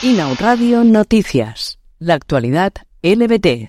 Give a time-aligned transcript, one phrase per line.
[0.00, 1.80] Inau Radio Noticias.
[1.98, 2.72] La actualidad
[3.02, 3.68] LBT.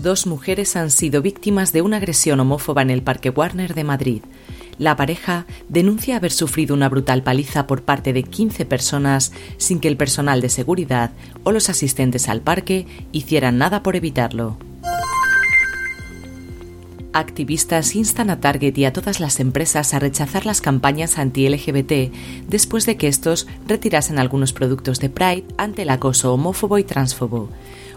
[0.00, 4.22] Dos mujeres han sido víctimas de una agresión homófoba en el Parque Warner de Madrid.
[4.78, 9.88] La pareja denuncia haber sufrido una brutal paliza por parte de 15 personas sin que
[9.88, 11.10] el personal de seguridad
[11.42, 14.56] o los asistentes al parque hicieran nada por evitarlo.
[17.18, 22.12] Activistas instan a Target y a todas las empresas a rechazar las campañas anti-LGBT
[22.46, 27.48] después de que estos retirasen algunos productos de Pride ante el acoso homófobo y transfobo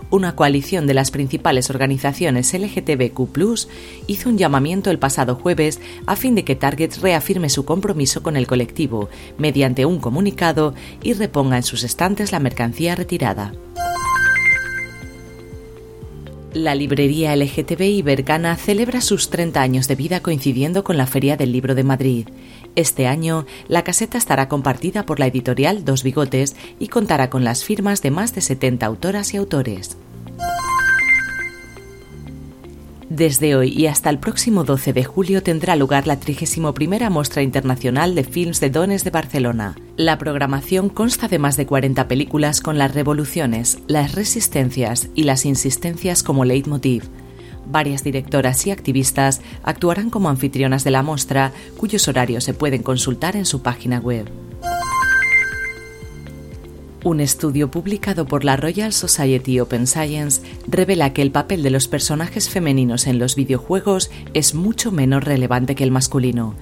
[0.10, 3.68] una coalición de las principales organizaciones LGTBQ
[4.08, 8.38] hizo un llamamiento el pasado jueves a fin de que Target reafirme su compromiso con
[8.38, 10.74] el colectivo mediante un comunicado
[11.04, 13.52] y reponga en sus estantes la mercancía retirada.
[16.54, 21.52] La librería LGTBI Bergana celebra sus 30 años de vida coincidiendo con la Feria del
[21.52, 22.28] Libro de Madrid.
[22.76, 27.64] Este año, la caseta estará compartida por la editorial Dos Bigotes y contará con las
[27.64, 29.96] firmas de más de 70 autoras y autores.
[33.10, 36.74] Desde hoy y hasta el próximo 12 de julio tendrá lugar la 31
[37.12, 39.76] Muestra Internacional de Films de Dones de Barcelona.
[40.00, 45.44] La programación consta de más de 40 películas con las revoluciones, las resistencias y las
[45.44, 47.04] insistencias como leitmotiv.
[47.70, 53.36] Varias directoras y activistas actuarán como anfitrionas de la muestra, cuyos horarios se pueden consultar
[53.36, 54.39] en su página web.
[57.02, 61.88] Un estudio publicado por la Royal Society Open Science revela que el papel de los
[61.88, 66.56] personajes femeninos en los videojuegos es mucho menos relevante que el masculino.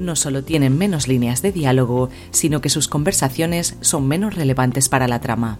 [0.00, 5.06] No solo tienen menos líneas de diálogo, sino que sus conversaciones son menos relevantes para
[5.06, 5.58] la trama.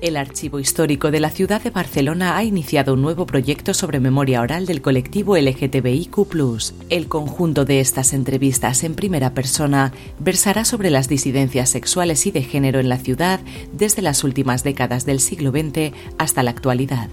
[0.00, 4.40] El Archivo Histórico de la ciudad de Barcelona ha iniciado un nuevo proyecto sobre memoria
[4.40, 6.16] oral del colectivo LGTBIQ.
[6.88, 12.42] El conjunto de estas entrevistas en primera persona versará sobre las disidencias sexuales y de
[12.42, 13.40] género en la ciudad
[13.74, 17.10] desde las últimas décadas del siglo XX hasta la actualidad.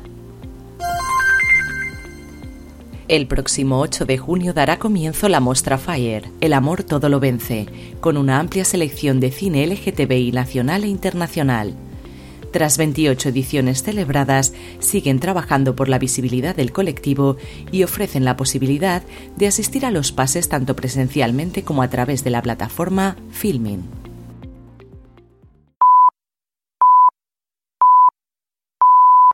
[3.10, 7.66] El próximo 8 de junio dará comienzo la Mostra Fire, El amor todo lo vence,
[8.00, 11.76] con una amplia selección de cine LGTBI nacional e internacional.
[12.58, 17.38] Tras 28 ediciones celebradas, siguen trabajando por la visibilidad del colectivo
[17.72, 19.04] y ofrecen la posibilidad
[19.36, 24.07] de asistir a los pases tanto presencialmente como a través de la plataforma Filming.